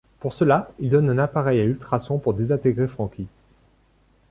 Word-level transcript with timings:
Pour 0.19 0.33
cela, 0.33 0.71
il 0.79 0.89
donne 0.89 1.11
un 1.11 1.19
appareil 1.19 1.59
à 1.61 1.63
ultrasons 1.63 2.17
pour 2.17 2.33
désintégrer 2.33 2.87
Franky. 2.87 3.27